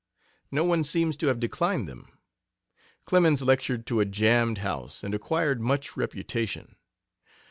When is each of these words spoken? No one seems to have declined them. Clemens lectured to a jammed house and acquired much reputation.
No 0.49 0.63
one 0.63 0.83
seems 0.83 1.15
to 1.17 1.27
have 1.27 1.39
declined 1.39 1.87
them. 1.87 2.07
Clemens 3.05 3.43
lectured 3.43 3.85
to 3.85 3.99
a 3.99 4.05
jammed 4.05 4.57
house 4.57 5.03
and 5.03 5.13
acquired 5.13 5.61
much 5.61 5.95
reputation. 5.95 6.75